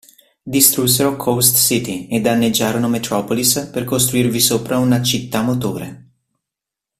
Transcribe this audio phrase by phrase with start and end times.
[0.41, 6.05] Distrussero Coast City e danneggiarono Metropolis per costruirvi sopra una "città-motore".